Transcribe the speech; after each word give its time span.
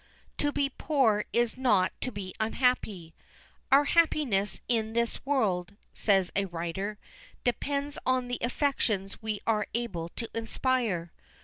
to 0.35 0.51
be 0.51 0.67
poor 0.67 1.25
is 1.31 1.55
not 1.57 1.91
to 2.01 2.11
be 2.11 2.33
unhappy. 2.39 3.13
"Our 3.71 3.83
happiness 3.83 4.59
in 4.67 4.93
this 4.93 5.23
world," 5.27 5.75
says 5.93 6.31
a 6.35 6.45
writer, 6.45 6.97
"depends 7.43 7.99
on 8.03 8.27
the 8.27 8.39
affections 8.41 9.21
we 9.21 9.41
are 9.45 9.67
able 9.75 10.09
to 10.15 10.27
inspire." 10.33 11.11